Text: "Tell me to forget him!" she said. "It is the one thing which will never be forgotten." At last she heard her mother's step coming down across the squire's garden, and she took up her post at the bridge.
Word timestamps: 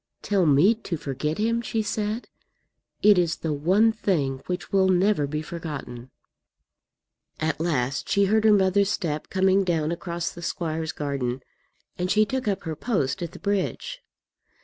"Tell 0.23 0.47
me 0.47 0.73
to 0.73 0.97
forget 0.97 1.37
him!" 1.37 1.61
she 1.61 1.83
said. 1.83 2.27
"It 3.03 3.19
is 3.19 3.35
the 3.35 3.53
one 3.53 3.91
thing 3.91 4.41
which 4.47 4.71
will 4.71 4.87
never 4.89 5.27
be 5.27 5.43
forgotten." 5.43 6.09
At 7.39 7.59
last 7.59 8.09
she 8.09 8.25
heard 8.25 8.43
her 8.45 8.51
mother's 8.51 8.89
step 8.89 9.29
coming 9.29 9.63
down 9.63 9.91
across 9.91 10.31
the 10.31 10.41
squire's 10.41 10.91
garden, 10.91 11.41
and 11.99 12.09
she 12.09 12.25
took 12.25 12.47
up 12.47 12.63
her 12.63 12.75
post 12.75 13.21
at 13.21 13.33
the 13.33 13.39
bridge. 13.39 14.01